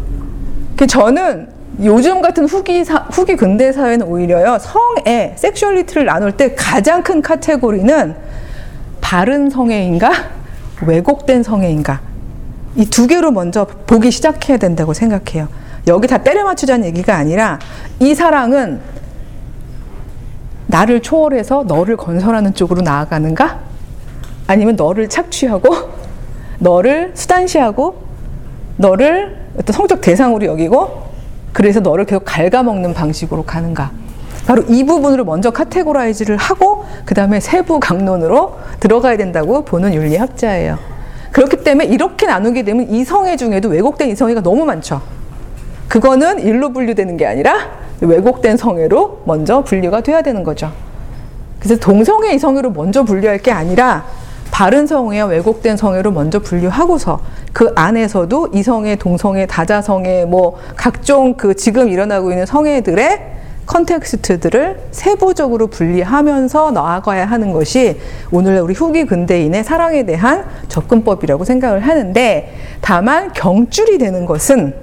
[0.77, 1.48] 그 저는
[1.85, 8.16] 요즘 같은 후기 사, 후기 근대 사회는 오히려요 성애 sexuality를 나눌 때 가장 큰 카테고리는
[9.01, 10.11] 바른 성애인가
[10.85, 12.01] 왜곡된 성애인가
[12.78, 15.48] 이 두 개로 먼저 보기 시작해야 된다고 생각해요.
[15.88, 17.58] 여기 다 때려 맞추자는 얘기가 아니라
[17.98, 18.80] 이 사랑은
[20.68, 23.58] 나를 초월해서 너를 건설하는 쪽으로 나아가는가?
[24.46, 25.74] 아니면 너를 착취하고
[26.60, 28.02] 너를 수단시하고
[28.76, 31.08] 너를 어떤 성적 대상으로 여기고
[31.52, 33.90] 그래서 너를 계속 갉아먹는 방식으로 가는가?
[34.46, 40.97] 바로 이 부분으로 먼저 카테고라이즈를 하고 그 다음에 세부 강론으로 들어가야 된다고 보는 윤리학자예요.
[41.38, 45.01] 그렇기 때문에 이렇게 나누게 되면 이성애 중에도 왜곡된 이성애가 너무 많죠.
[45.87, 50.72] 그거는 일로 분류되는 게 아니라 왜곡된 성애로 먼저 분류가 돼야 되는 거죠.
[51.61, 54.05] 그래서 동성애 이성애로 먼저 분류할 게 아니라
[54.51, 57.20] 바른 성애와 왜곡된 성애로 먼저 분류하고서
[57.53, 63.38] 그 안에서도 이성애, 동성애, 다자성애, 뭐 각종 그 지금 일어나고 있는 성애들의
[63.68, 68.00] 컨텍스트들을 세부적으로 분리하면서 나아가야 하는 것이
[68.33, 74.74] 오늘날 우리 후기 근대인의 사랑에 대한 접근법이라고 생각을 하는데 다만 경줄이 되는 것은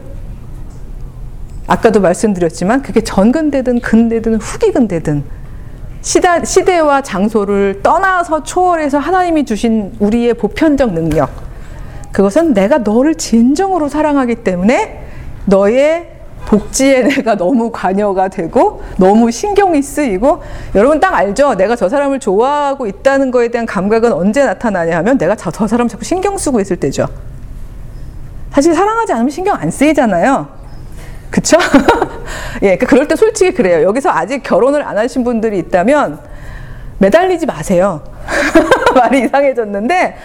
[1.68, 5.24] 아까도 말씀드렸지만 그게 전근대든 근대든 후기 근대든
[6.02, 11.32] 시다, 시대와 장소를 떠나서 초월해서 하나님이 주신 우리의 보편적 능력
[12.12, 15.04] 그것은 내가 너를 진정으로 사랑하기 때문에
[15.46, 16.15] 너의
[16.46, 20.42] 복지에 내가 너무 관여가 되고 너무 신경이 쓰이고
[20.76, 21.56] 여러분 딱 알죠?
[21.56, 25.88] 내가 저 사람을 좋아하고 있다는 거에 대한 감각은 언제 나타나냐 하면 내가 저, 저 사람
[25.88, 27.08] 자꾸 신경 쓰고 있을 때죠.
[28.52, 30.48] 사실 사랑하지 않으면 신경 안 쓰이잖아요.
[31.30, 31.58] 그쵸?
[32.62, 33.86] 예, 그러니까 그럴 때 솔직히 그래요.
[33.86, 36.20] 여기서 아직 결혼을 안 하신 분들이 있다면
[37.00, 38.02] 매달리지 마세요.
[38.96, 40.16] 말이 이상해졌는데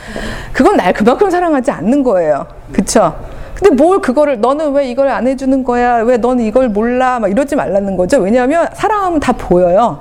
[0.53, 2.47] 그건 날 그만큼 사랑하지 않는 거예요.
[2.73, 3.17] 그쵸?
[3.61, 5.97] 근데 뭘 그거를 너는 왜 이걸 안 해주는 거야?
[5.97, 7.21] 왜 너는 이걸 몰라?
[7.21, 8.19] 막 이러지 말라는 거죠.
[8.19, 10.01] 왜냐하면 사랑하면 다 보여요.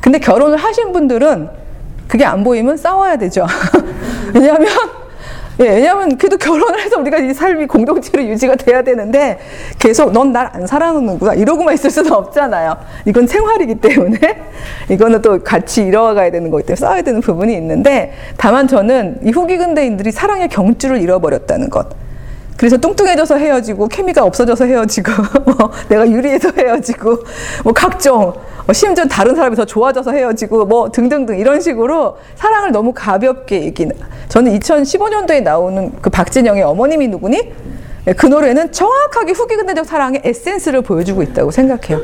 [0.00, 1.48] 근데 결혼을 하신 분들은
[2.06, 3.46] 그게 안 보이면 싸워야 되죠.
[4.32, 4.68] 왜냐하면
[5.58, 9.38] 예, 왜냐하면 그래도 결혼을 해서 우리가 이 삶이 공동체로 유지가 돼야 되는데
[9.78, 12.76] 계속 넌 날 안 사랑하는구나 이러고만 있을 수는 없잖아요.
[13.06, 14.18] 이건 생활이기 때문에
[14.90, 19.56] 이거는 또 같이 이뤄가야 되는 거기 때문에 싸워야 되는 부분이 있는데 다만 저는 이 후기
[19.56, 22.05] 근대인들이 사랑의 경주를 잃어버렸다는 것.
[22.56, 25.12] 그래서 뚱뚱해져서 헤어지고 케미가 없어져서 헤어지고
[25.44, 27.18] 뭐 내가 유리해서 헤어지고
[27.64, 28.32] 뭐 각종
[28.64, 33.94] 뭐 심지어 다른 사람이 더 좋아져서 헤어지고 뭐 등등등 이런 식으로 사랑을 너무 가볍게 얘기는
[34.28, 37.52] 저는 2015년도에 나오는 그 박진영의 어머님이 누구니?
[38.08, 42.00] 예, 그 노래는 정확하게 후기 근대적 사랑의 에센스를 보여주고 있다고 생각해요.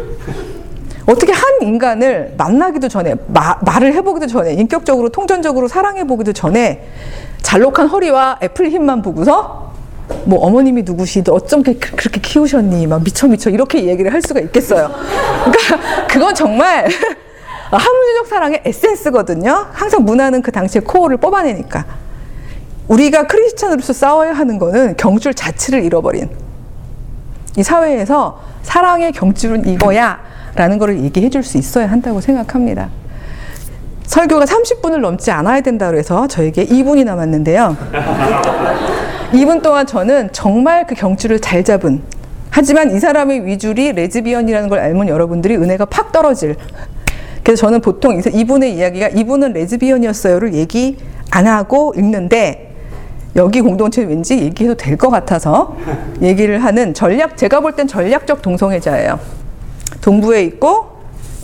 [1.07, 6.87] 어떻게 한 인간을 만나기도 전에 마, 말을 해보기도 전에 인격적으로 통전적으로 사랑해보기도 전에
[7.43, 9.72] 잘록한 허리와 애플 힘만 보고서
[10.25, 14.91] 뭐 어머님이 누구시든 어쩜 그렇게 키우셨니 막 미쳐 미쳐 이렇게 얘기를 할 수가 있겠어요.
[15.45, 16.85] 그러니까 그건 정말
[17.71, 19.67] 합리적 사랑의 에센스거든요.
[19.73, 21.85] 항상 문화는 그 당시에 코어를 뽑아내니까
[22.89, 26.29] 우리가 크리스찬으로서 싸워야 하는 거는 경줄 자체를 잃어버린
[27.57, 32.91] 이 사회에서 사랑의 경줄은 이거야라는 것을 얘기해 줄 수 있어야 한다고 생각합니다.
[34.07, 37.77] 설교가 30분을 넘지 않아야 된다 그래서 저에게 2분이 남았는데요.
[39.33, 42.03] 2분 동안 저는 정말 그 경줄을 잘 잡은
[42.51, 46.57] 하지만 이 사람의 위줄이 레즈비언이라는 걸 알면 여러분들이 은혜가 팍 떨어질
[47.43, 50.99] 그래서 저는 보통 이분의 이야기가 이분은 레즈비언이었어요를 얘기
[51.31, 52.69] 안 하고 읽는데
[53.35, 55.77] 여기 공동체 왠지 얘기해도 될 것 같아서
[56.21, 59.19] 얘기를 하는 전략 제가 볼 땐 전략적 동성애자예요.
[60.03, 60.89] 동부에 있고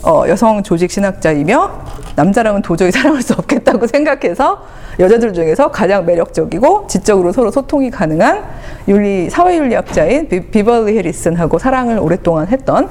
[0.03, 1.71] 어, 여성 조직 신학자이며
[2.19, 4.65] 남자랑은 도저히 사랑할 수 없겠다고 생각해서
[4.99, 8.43] 여자들 중에서 가장 매력적이고 지적으로 서로 소통이 가능한
[8.89, 12.89] 윤리 사회윤리학자인 비, 비벌리 해리슨하고 사랑을 오랫동안 했던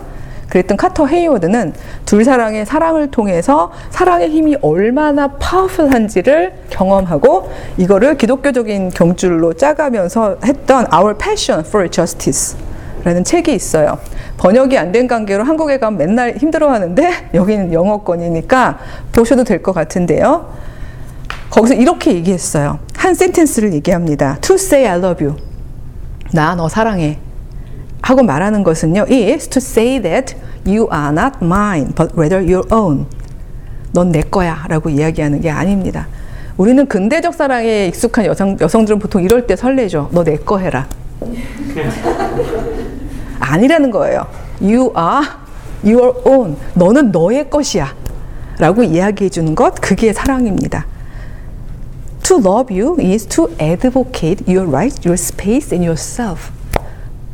[0.49, 1.75] 그랬던 카터 헤이워드는
[2.07, 11.19] 둘 사랑의 사랑을 통해서 사랑의 힘이 얼마나 파워풀한지를 경험하고 이거를 기독교적인 경줄로 짜가면서 했던 Our
[11.19, 12.57] Passion for Justice
[13.04, 13.98] 라는 책이 있어요.
[14.37, 18.78] 번역이 안 된 관계로 한국에 가면 맨날 힘들어 하는데 여기는 영어권이니까
[19.12, 20.52] 보셔도 될 것 같은데요.
[21.50, 22.78] 거기서 이렇게 얘기했어요.
[22.96, 24.38] 한 센텐스를 얘기합니다.
[24.40, 25.37] To say I love you.
[26.32, 27.18] 나 너 사랑해.
[28.02, 33.06] 하고 말하는 것은요, is to say that you are not mine, but rather your own.
[33.92, 34.64] 넌 내 거야.
[34.68, 36.06] 라고 이야기하는 게 아닙니다.
[36.56, 40.11] 우리는 근대적 사랑에 익숙한 여성, 여성들은 보통 이럴 때 설레죠.
[40.12, 40.87] 너 내 거 해라.
[43.40, 44.26] 아니라는 거예요.
[44.61, 45.26] You are
[45.85, 46.57] your own.
[46.74, 47.94] 너는 너의 것이야.
[48.59, 50.87] 라고 이야기해 주는 것, 그게 사랑입니다.
[52.24, 56.50] To love you is to advocate your rights, your space, and yourself.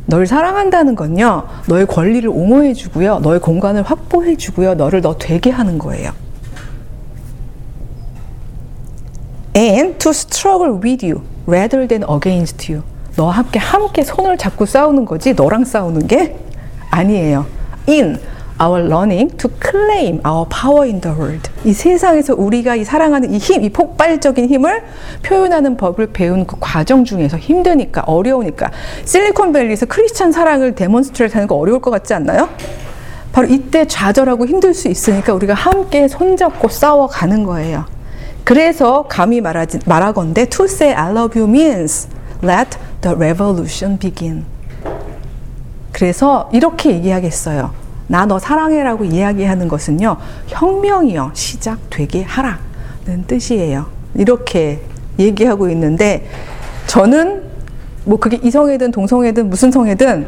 [0.05, 5.79] 널 사랑한다는 건요, 너의 권리를 옹호해 주고요, 너의 공간을 확보해 주고요, 너를 너 되게 하는
[5.79, 6.11] 거예요.
[9.55, 12.83] And to struggle with you rather than against you.
[13.15, 16.35] 너와 함께 함께 손을 잡고 싸우는 거지 너랑 싸우는 게
[16.91, 17.45] 아니에요.
[17.87, 18.19] In
[18.61, 21.49] our learning to claim our power in the world.
[21.63, 24.83] 이 세상에서 우리가 이 사랑하는 이 힘, 이 폭발적인 힘을
[25.23, 28.71] 표현하는 법을 배운 그 과정 중에서 힘드니까 어려우니까
[29.05, 32.49] 실리콘밸리에서 크리스찬 사랑을 데몬스트레이트 하는 거 어려울 것 같지 않나요?
[33.31, 37.85] 바로 이때 좌절하고 힘들 수 있으니까 우리가 함께 손잡고 싸워가는 거예요.
[38.45, 42.07] 그래서 감히 말하지, 말하건대 to say I love you means
[42.43, 44.45] let the revolution begin.
[45.91, 47.71] 그래서 이렇게 얘기하겠어요.
[48.07, 53.85] 나 너 사랑해라고 이야기하는 것은요, 혁명이요, 시작되게 하라는 뜻이에요.
[54.15, 54.81] 이렇게
[55.19, 56.27] 얘기하고 있는데,
[56.87, 57.43] 저는
[58.03, 60.27] 뭐 그게 이성애든 동성애든 무슨 성애든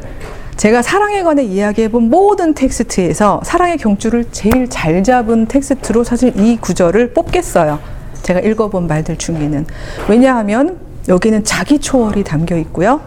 [0.58, 7.14] 제가 사랑에 관해 이야기해본 모든 텍스트에서 사랑의 경주를 제일 잘 잡은 텍스트로 사실 이 구절을
[7.14, 7.80] 뽑겠어요.
[8.24, 9.68] 제가 읽어본 말들 중에는.
[10.10, 13.02] 왜냐하면 여기는 자기 초월이 담겨 있고요.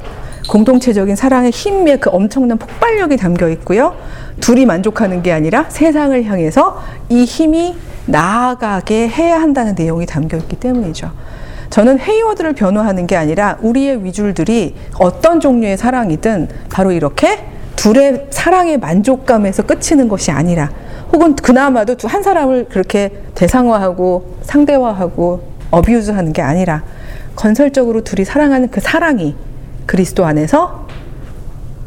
[0.49, 3.95] 공동체적인 사랑의 힘의 그 엄청난 폭발력이 담겨 있고요.
[4.41, 11.11] 둘이 만족하는 게 아니라 세상을 향해서 이 힘이 나아가게 해야 한다는 내용이 담겨 있기 때문이죠.
[11.69, 17.45] 저는 헤이워드를 변호하는 게 아니라 우리의 위줄들이 어떤 종류의 사랑이든 바로 이렇게
[17.77, 20.71] 둘의 사랑의 만족감에서 끝이는 것이 아니라
[21.13, 26.83] 혹은 그나마도 한 사람을 그렇게 대상화하고 상대화하고 어뷰즈 하는 게 아니라
[27.37, 29.35] 건설적으로 둘이 사랑하는 그 사랑이
[29.87, 30.87] 그리스도 안에서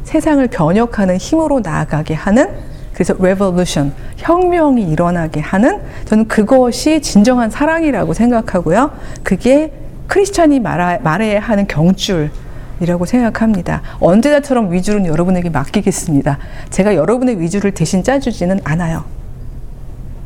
[0.04, 2.50] 세상을 변혁하는 힘으로 나아가게 하는
[2.94, 8.92] 그래서 revolution 혁명이 일어나게 하는 저는 그것이 진정한 사랑이라고 생각하고요.
[9.24, 9.72] 그게
[10.08, 13.82] 크리스천이 말하, 말해야 하는 경줄이라고 생각합니다.
[14.00, 16.38] 언제나처럼 위주는 여러분에게 맡기겠습니다.
[16.70, 19.06] 제가 여러분의 위주를 대신 짜주지는 않아요.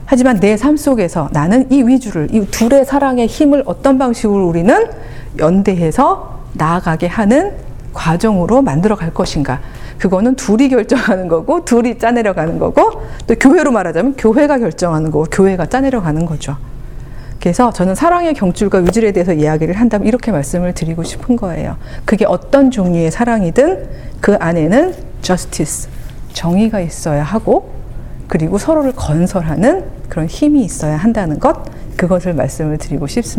[0.10, 4.88] 하지만 내 삶 속에서 나는 이 위주를, 이 둘의 사랑의 힘을 어떤 방식으로 우리는
[5.38, 7.52] 연대해서 나아가게 하는
[7.94, 9.60] 과정으로 만들어 갈 것인가.
[9.98, 15.66] 그거는 둘이 결정하는 거고, 둘이 짜내려 가는 거고, 또 교회로 말하자면 교회가 결정하는 거고, 교회가
[15.66, 16.56] 짜내려 가는 거죠.
[17.42, 21.76] 그래서 저는 사랑의 경줄과 위줄에 대해서 이야기를 한다면 이렇게 말씀을 드리고 싶은 거예요.
[22.06, 23.90] 그게 어떤 종류의 사랑이든
[24.22, 25.90] 그 안에는 justice,
[26.32, 27.72] 정의가 있어야 하고,
[28.28, 31.64] 그리고 서로를 건설하는 그런 힘이 있어야 한다는 것,
[31.96, 33.28] 그것을 말씀을 드리고 싶습니다.